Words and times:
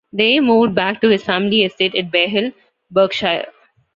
Day 0.15 0.39
moved 0.39 0.73
back 0.73 0.99
to 1.01 1.09
his 1.09 1.23
family 1.23 1.61
estate 1.61 1.93
at 1.93 2.09
Barehill, 2.11 2.51
Berkshire. 2.89 3.45